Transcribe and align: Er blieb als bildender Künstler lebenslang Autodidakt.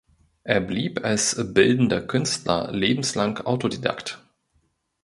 Er 0.43 0.61
blieb 0.61 1.03
als 1.05 1.35
bildender 1.53 2.01
Künstler 2.01 2.71
lebenslang 2.71 3.37
Autodidakt. 3.45 4.23